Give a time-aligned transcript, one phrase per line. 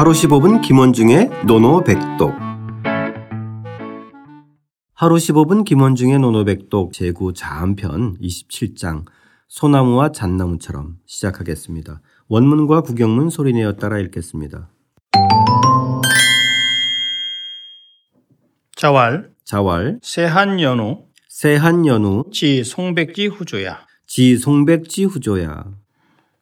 [0.00, 2.32] 하루 15분 김원중의 노노백독
[4.94, 9.04] 하루 15분 김원중의 노노백독 제9 자한편 27장
[9.48, 12.00] 소나무와 잣나무처럼 시작하겠습니다.
[12.28, 14.70] 원문과 구경문 소리내어 따라 읽겠습니다.
[18.76, 25.66] 자왈 자왈 세한연우 세한연우 지 송백지 후조야 지 송백지 후조야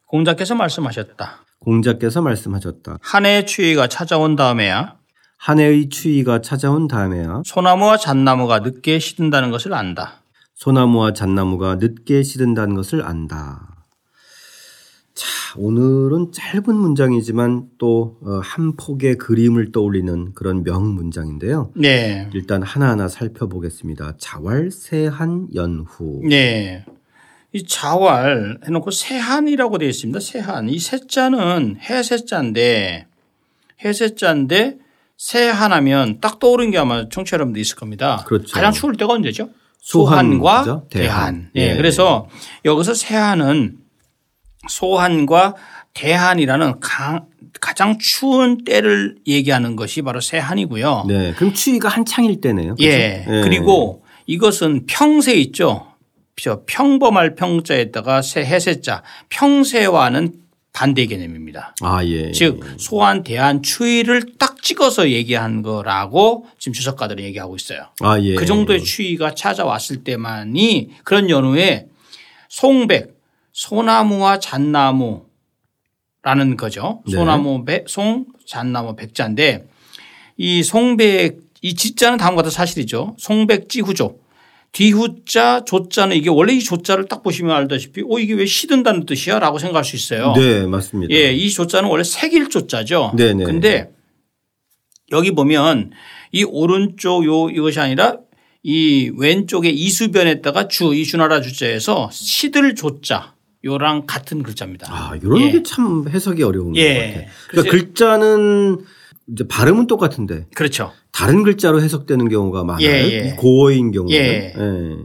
[0.05, 1.48] 공자께서 말씀하셨다.
[1.59, 2.97] 공자께서 말씀하셨다.
[3.01, 4.97] 한 해의 추위가 찾아온 다음에야
[5.37, 10.23] 한 해의 추위가 찾아온 다음에야 소나무와 잣나무가 늦게 시든다는 것을 안다.
[10.55, 13.85] 소나무와 잣나무가 늦게 시든다는 것을 안다.
[15.13, 21.71] 자, 오늘은 짧은 문장이지만 또 한 폭의 그림을 떠올리는 그런 명문장인데요.
[21.75, 22.29] 네.
[22.33, 24.15] 일단 하나하나 살펴보겠습니다.
[24.17, 26.21] 자왈세한 연후.
[26.27, 26.85] 네.
[27.51, 30.19] 이 자왈 해놓고 세한이라고 되어 있습니다.
[30.19, 30.69] 세한.
[30.69, 33.07] 이 세자는 해세자인데
[33.83, 34.77] 해세자인데
[35.17, 38.23] 세한하면 딱 떠오르는 게 아마 청취자 여러분들 있을 겁니다.
[38.27, 38.53] 그렇죠.
[38.53, 39.49] 가장 추울 때가 언제죠?
[39.81, 40.87] 소한, 소한과 그죠?
[40.89, 41.49] 대한.
[41.55, 41.71] 예.
[41.71, 41.75] 예.
[41.75, 42.27] 그래서
[42.65, 43.77] 여기서 세한은
[44.67, 45.55] 소한과
[45.93, 47.25] 대한이라는 가,
[47.59, 51.05] 가장 추운 때를 얘기하는 것이 바로 세한이고요.
[51.07, 51.33] 네.
[51.33, 52.75] 그럼 추위가 한창일 때네요.
[52.75, 52.87] 그죠?
[52.87, 53.25] 예.
[53.43, 55.88] 그리고 이것은 평세 있죠.
[56.41, 60.33] 저 평범할 평자에다가 세 해세자 평세와는
[60.71, 61.75] 반대 개념입니다.
[61.81, 62.31] 아, 예.
[62.31, 67.87] 즉 소한 대한 추위를 딱 찍어서 얘기한 거라고 지금 주석가들이 얘기하고 있어요.
[68.01, 68.35] 아, 예.
[68.35, 71.87] 그 정도의 추위가 찾아왔을 때만이 그런 연후에
[72.49, 73.19] 송백
[73.51, 75.25] 소나무와 잣나무라는
[76.57, 77.01] 거죠.
[77.07, 77.13] 네.
[77.13, 79.67] 소나무 백, 송 잣나무 백자인데
[80.37, 83.15] 이 송백 이 지자는 다음과 같은 사실이죠.
[83.19, 84.17] 송백지 후조.
[84.71, 89.57] 뒤후자 조자는 이게 원래 이 조자를 딱 보시면 알다시피 어 이게 왜 시든다는 뜻이야 라고
[89.57, 90.33] 생각할 수 있어요.
[90.35, 91.13] 네, 맞습니다.
[91.13, 93.13] 예, 이 조자는 원래 색일 조자죠.
[93.17, 93.45] 네네.
[93.45, 93.91] 근데
[95.11, 95.91] 여기 보면
[96.31, 98.17] 이 오른쪽 요 이것이 아니라
[98.61, 103.33] 이 왼쪽에 이수변에다가 주, 이 주나라 주자에서 시들 조자
[103.65, 104.87] 요랑 같은 글자입니다.
[104.89, 105.51] 아, 이런 예.
[105.51, 106.93] 게참 해석이 어려운 예.
[106.93, 107.25] 것 같아요.
[107.49, 108.77] 그러니까 글자는
[109.31, 110.91] 이제 발음은 똑같은데 그렇죠.
[111.11, 112.85] 다른 글자로 해석되는 경우가 많아요.
[112.87, 113.27] 예, 예.
[113.29, 114.15] 이 고어인 경우는.
[114.15, 114.53] 예.
[114.57, 114.95] 예.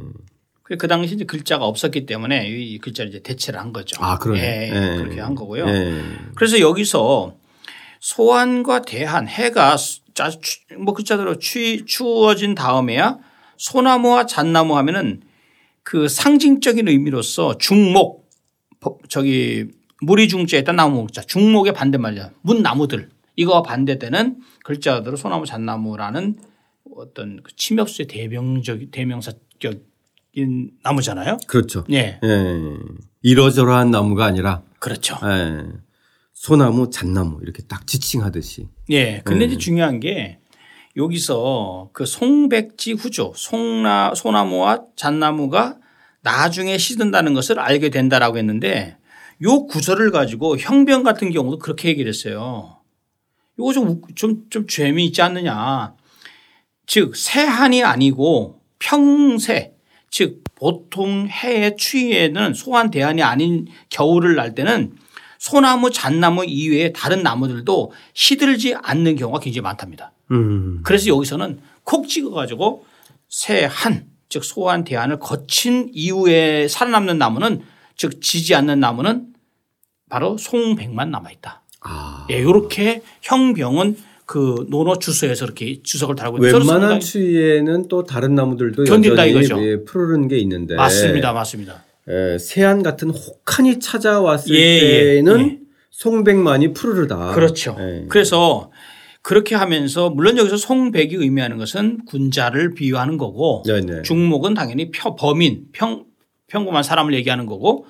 [0.62, 4.03] 그- 그 당시 이제 글자가 없었기 때문에 이 글자를 이제 대체를 한 거죠.
[4.03, 4.41] 아, 그러네.
[4.41, 4.97] 예, 예.
[4.97, 5.67] 그렇게 한 거고요.
[5.69, 6.01] 예.
[6.37, 7.35] 그래서 여기서
[8.01, 9.77] 소환과 대한 해가
[10.79, 13.19] 뭐 글자대로 추, 추워진 다음에야
[13.56, 15.23] 소나무와 잣나무 하면은
[15.83, 18.29] 그 상징적인 의미로서 중목
[18.81, 19.67] 버- 저기
[20.01, 26.39] 무리 중자에다 나무 목자 중목의 반대말이야 문나무들 이거와 반대되는 글자대로 소나무 잣나무라는
[26.97, 31.39] 어떤 그 침엽수의 대명적 대명사격인 나무잖아요.
[31.47, 31.84] 그렇죠.
[31.91, 32.77] 예, 예.
[33.23, 35.17] 이러저러한 나무가 아니라 그렇죠.
[35.25, 35.65] 예.
[36.33, 38.69] 소나무, 잣나무 이렇게 딱 지칭하듯이.
[38.91, 39.23] 예.
[39.25, 39.50] 근데 음.
[39.50, 40.39] 이제 중요한 게
[40.97, 45.78] 여기서 그 송백지 후조, 송나, 소나무와 잣나무가
[46.23, 48.97] 나중에 시든다는 것을 알게 된다라고 했는데
[49.43, 52.78] 요 구설을 가지고 형병 같은 경우도 그렇게 얘기를 했어요.
[53.59, 55.95] 이거 좀, 우- 좀, 좀 재미있지 않느냐.
[56.87, 59.75] 즉, 세한이 아니고 평세,
[60.11, 64.95] 즉, 보통 해의 추위에는 소한 대한이 아닌 겨울을 날 때는
[65.39, 70.13] 소나무, 잣나무 이외에 다른 나무들도 시들지 않는 경우가 굉장히 많답니다.
[70.31, 70.81] 음.
[70.85, 72.87] 그래서 여기서는 콕 찍어 가지고
[73.29, 77.63] 새한 즉 소한 대한을 거친 이후에 살아남는 나무는
[77.97, 79.35] 즉 지지 않는 나무는
[80.09, 81.63] 바로 송백만 남아 있다.
[81.84, 82.27] 아.
[82.31, 83.97] 예, 이렇게 형병은
[84.27, 89.62] 그 논어 주소에서 이렇게 주석을 달고 있는 웬만한 추위에는 또 다른 나무들도 견딘다 이거죠.
[89.62, 91.84] 예, 푸르른 게 있는데 맞습니다, 맞습니다.
[92.09, 95.59] 예, 세안 같은 혹한이 찾아왔을 예, 예, 때는 예.
[95.91, 97.33] 송백만이 푸르르다.
[97.34, 97.77] 그렇죠.
[97.78, 98.06] 예.
[98.09, 98.71] 그래서
[99.23, 104.03] 그렇게 하면서 물론 여기서 송백이 의미하는 것은 군자를 비유하는 거고 네네.
[104.03, 106.05] 중목은 당연히 펴- 범인 평
[106.49, 107.87] 평범한 사람을 얘기하는 거고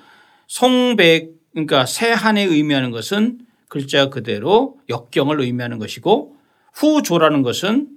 [0.47, 3.39] 송백 그러니까 세한에 의미하는 것은
[3.69, 6.35] 글자 그대로 역경을 의미하는 것이고
[6.73, 7.89] 후조라는 것은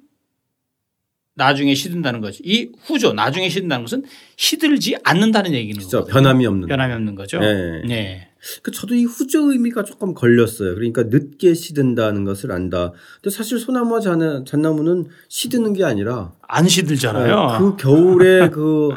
[1.35, 2.43] 나중에 시든다는 거지.
[2.45, 4.03] 이 후조 나중에 시든다는 것은
[4.37, 5.81] 시들지 않는다는 얘기는.
[5.81, 6.13] 거거든요.
[6.13, 6.67] 변함이 없는.
[6.69, 7.39] 변함이 없는 거죠.
[7.39, 7.83] 네.
[7.87, 8.29] 네.
[8.63, 10.75] 그 저도 이 후조 의미가 조금 걸렸어요.
[10.75, 12.93] 그러니까 늦게 시든다는 것을 안다.
[13.23, 17.59] 근데 사실 소나무와 잣나- 잣나무는 시드는 게 아니라 안 시들잖아요.
[17.61, 18.91] 그 겨울에 그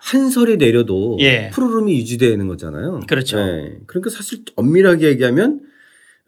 [0.00, 1.50] 한설이 내려도 예.
[1.52, 3.00] 푸르름이 유지되는 거잖아요.
[3.08, 3.38] 그렇죠.
[3.38, 3.78] 예.
[3.86, 5.60] 그러니까 사실 엄밀하게 얘기하면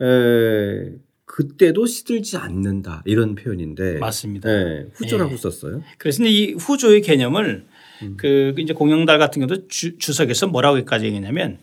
[0.03, 0.93] 에,
[1.25, 4.49] 그때도 시들지 않는다 이런 표현인데 맞습니다.
[4.51, 5.37] 예, 후조라고 예.
[5.37, 5.83] 썼어요.
[5.99, 7.65] 그래서 이 후조의 개념을
[8.03, 8.17] 음.
[8.19, 11.59] 그 이제 공영달 같은 경우도 주, 주석에서 뭐라고 까지 얘기냐면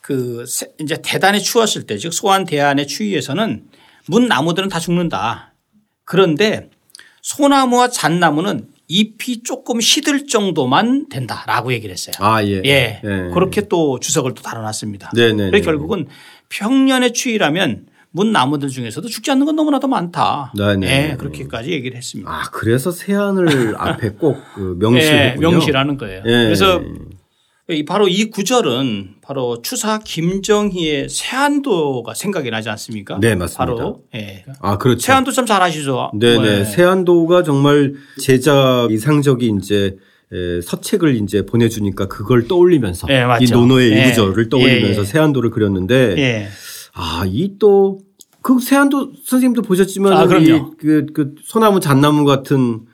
[0.00, 3.64] 그 세- 이제 대단히 추웠을 때 즉 소환 대안의 추위에서는
[4.08, 5.54] 문 나무들은 다 죽는다.
[6.04, 6.70] 그런데
[7.22, 12.14] 소나무와 잣나무는 잎이 조금 시들 정도만 된다라고 얘기를 했어요.
[12.18, 12.62] 아, 예.
[12.64, 13.00] 예.
[13.02, 13.30] 예.
[13.32, 15.10] 그렇게 또 주석을 또 달아놨습니다.
[15.14, 15.50] 네네.
[15.50, 16.06] 그래서 결국은
[16.50, 20.52] 평년의 추위라면 문 나무들 중에서도 죽지 않는 건 너무나도 많다.
[20.56, 20.86] 네네.
[21.12, 22.30] 예, 그렇게까지 얘기를 했습니다.
[22.30, 25.50] 아, 그래서 세안을 앞에 꼭그 예, 명시했군요.
[25.50, 26.22] 명시라는 거예요.
[26.24, 26.44] 예.
[26.44, 26.84] 그래서 이
[27.86, 33.18] 바로 이 구절은 바로 추사 김정희의 세안도가 생각이 나지 않습니까?
[33.18, 33.64] 네, 맞습니다.
[33.64, 34.44] 바로 예.
[34.60, 35.00] 아, 그렇죠.
[35.00, 36.10] 세안도 참 잘하시죠.
[36.14, 36.42] 네네.
[36.42, 36.64] 네.
[36.64, 39.96] 세안도가 정말 제자 이상적인 이제
[40.30, 43.44] 에, 서책을 이제 보내주니까 그걸 떠올리면서 예, 맞죠.
[43.44, 43.96] 이 논어의 예.
[43.96, 45.04] 일구절을 떠올리면서 예, 예.
[45.04, 46.48] 세안도를 그렸는데 예.
[46.92, 48.00] 아, 이또
[48.42, 50.24] 그 세안도 선생님도 보셨지만 아.
[50.38, 52.93] 이 그, 그 소나무 잣나무 같은 에,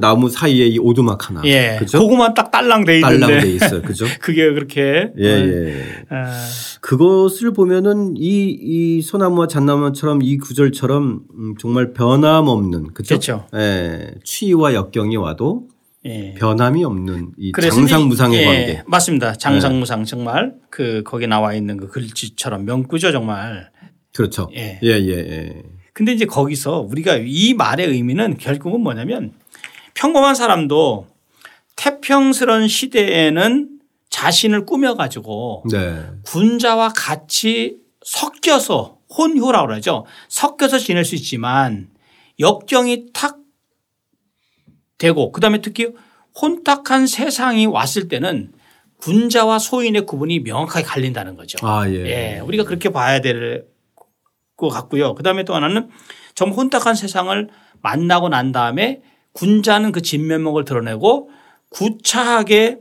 [0.00, 1.42] 나무 사이에 이 오두막 하나.
[1.44, 1.76] 예.
[1.78, 1.98] 그죠?
[1.98, 3.82] 그거만 딱 딸랑 돼 있는데 딸랑 돼 있어요.
[3.82, 4.06] 그죠?
[4.20, 5.84] 그게 그렇게 예, 예.
[6.10, 6.32] 아,
[6.80, 13.14] 그것을 보면은 이, 이 소나무와 잣나무처럼 이 구절처럼 음, 정말 변함없는 그죠?
[13.14, 13.46] 그렇죠.
[13.54, 14.14] 예.
[14.22, 15.66] 추위와 역경이 와도
[16.04, 16.34] 예.
[16.34, 18.66] 변함이 없는 이 장상무상의 예, 관계.
[18.66, 18.82] 네.
[18.86, 19.34] 맞습니다.
[19.34, 23.70] 장상무상 정말 그 거기 나와 있는 그 글씨처럼 명구죠 정말.
[24.14, 24.48] 그렇죠.
[24.54, 24.78] 예.
[24.84, 25.62] 예, 예, 예.
[25.92, 29.32] 근데 이제 거기서 우리가 이 말의 의미는 결국은 뭐냐면
[29.94, 31.06] 평범한 사람도
[31.76, 33.70] 태평스런 시대에는
[34.10, 36.04] 자신을 꾸며 가지고 네.
[36.24, 40.04] 군자와 같이 섞여서 혼효라고 그러죠.
[40.28, 41.88] 섞여서 지낼 수 있지만
[42.38, 43.38] 역경이 탁
[44.98, 45.88] 되고 그다음에 특히
[46.40, 48.52] 혼탁한 세상이 왔을 때는
[48.98, 51.58] 군자와 소인의 구분이 명확하게 갈린다는 거죠.
[51.66, 51.94] 아, 예.
[52.36, 53.74] 예, 우리가 그렇게 봐야 될
[54.56, 55.14] 것 같고요.
[55.14, 55.88] 그다음에 또 하나는
[56.34, 57.48] 정 혼탁한 세상을
[57.82, 59.02] 만나고 난 다음에
[59.34, 61.30] 군자는 그 진면목을 드러내고
[61.68, 62.78] 구차하게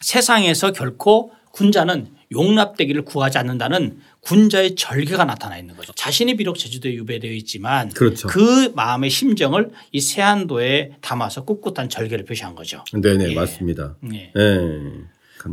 [0.00, 5.92] 세상에서 결코 군자는 용납되기를 구하지 않는다는 군자의 절개가 나타나 있는 거죠.
[5.94, 8.28] 자신이 비록 제주도에 유배되어 있지만 그렇죠.
[8.28, 12.84] 그 마음의 심정을 이 세안도에 담아서 꿋꿋한 절개를 표시한 거죠.
[12.92, 13.34] 네네, 예.
[13.34, 13.96] 맞습니다.
[14.12, 14.32] 예.
[14.36, 14.70] 예.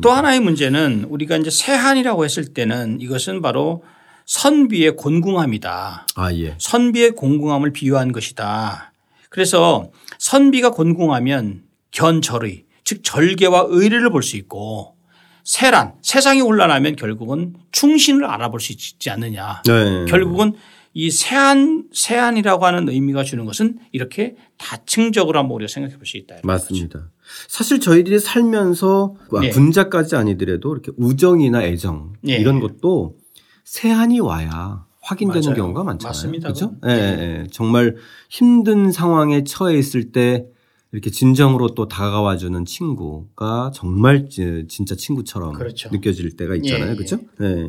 [0.01, 3.83] 또 하나의 문제는 우리가 이제 세한이라고 했을 때는 이것은 바로
[4.25, 6.07] 선비의 곤궁함이다.
[6.15, 6.55] 아, 예.
[6.59, 8.91] 선비의 곤궁함을 비유한 것이다.
[9.29, 14.95] 그래서 선비가 곤궁하면 견절의 즉 절개와 의리를 볼 수 있고
[15.43, 19.61] 세란 세상이 혼란하면 결국은 충신을 알아볼 수 있지 않느냐.
[19.65, 20.05] 네.
[20.09, 20.53] 결국은
[20.93, 26.37] 이 세한 세한이라고 하는 의미가 주는 것은 이렇게 다층적으로 한번 우리가 생각해 볼 수 있다.
[26.43, 27.11] 맞습니다.
[27.47, 29.49] 사실 저희들이 살면서 예.
[29.49, 32.37] 군자까지 아니더라도 이렇게 우정이나 애정 예.
[32.37, 33.15] 이런 것도
[33.63, 35.55] 세한이 와야 확인되는 맞아요.
[35.55, 36.09] 경우가 많잖아요.
[36.09, 36.47] 맞습니다.
[36.49, 36.73] 그렇죠?
[36.85, 36.95] 예, 예,
[37.41, 37.47] 예.
[37.51, 37.95] 정말
[38.29, 40.45] 힘든 상황에 처해 있을 때
[40.91, 45.89] 이렇게 진정으로 또 다가와 주는 친구가 정말 지- 진짜 친구처럼 그렇죠.
[45.91, 46.91] 느껴질 때가 있잖아요.
[46.91, 47.19] 예, 그렇죠?
[47.41, 47.67] 예.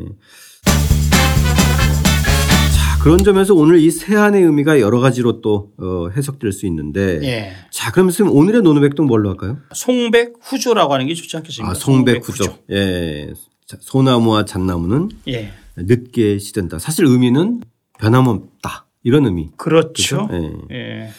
[2.75, 7.53] 자, 그런 점에서 오늘 이 세한의 의미가 여러 가지로 또 어, 해석될 수 있는데 예.
[7.71, 9.59] 자, 그럼 선생님 오늘의 노노백동 뭘로 할까요?
[9.73, 11.71] 송백 후조라고 하는 게 좋지 않겠습니까?
[11.71, 12.45] 아, 송백구조.
[12.73, 13.33] 예.
[13.67, 15.53] 자, 소나무와 잣나무는 예.
[15.87, 16.79] 늦게 시든다.
[16.79, 17.61] 사실 의미는
[17.99, 18.87] 변함없다.
[19.03, 19.51] 이런 의미.
[19.57, 20.27] 그렇죠.
[20.27, 20.29] 그죠?
[20.33, 20.75] 예.
[20.75, 21.11] 예.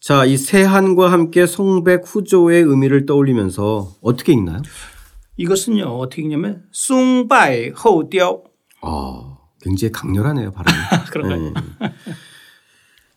[0.00, 4.60] 자, 이 세한과 함께 송백 후조의 의미를 떠올리면서 어떻게 읽나요?
[5.36, 8.44] 이것은요 어떻게 읽냐면 숭바이 허우디오
[8.82, 10.76] 아, 굉장히 강렬하네요, 발음이.
[11.10, 11.46] 그런가요?
[11.46, 11.92] 예.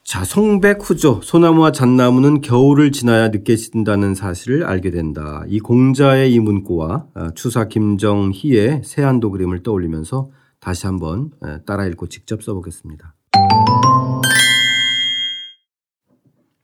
[0.03, 5.43] 자, 송백후조, 소나무와 잣나무는 겨울을 지나야 늦게 시든다는 사실을 알게 된다.
[5.47, 10.29] 이 공자의 이 문구와 아, 추사 김정희의 세안도 그림을 떠올리면서
[10.65, 13.15] 다시 한번 에, 따라 읽고 직접 써보겠습니다.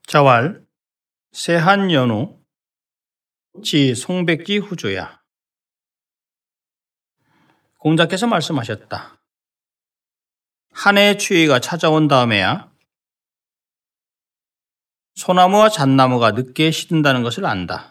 [0.07, 0.65] 자왈
[1.33, 2.41] 세한연호
[3.63, 5.21] 지 송백기 후조야.
[7.77, 9.21] 공자께서 말씀하셨다.
[10.71, 12.71] 한 해의 추위가 찾아온 다음에야
[15.13, 17.90] 소나무와 잣나무가 늦게 시든다는 것을 안다.